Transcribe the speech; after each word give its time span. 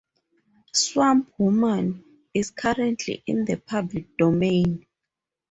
"Swamp 0.73 1.31
Women" 1.37 2.03
is 2.33 2.49
currently 2.49 3.21
in 3.27 3.45
the 3.45 3.57
public 3.57 4.17
domain. 4.17 4.83